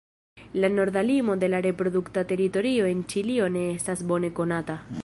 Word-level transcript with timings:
La 0.53 0.67
norda 0.67 1.03
limo 1.09 1.35
de 1.43 1.51
la 1.55 1.59
reprodukta 1.67 2.25
teritorio 2.33 2.91
en 2.95 3.05
Ĉilio 3.13 3.53
ne 3.59 3.67
estas 3.77 4.07
bone 4.15 4.35
konata. 4.43 4.83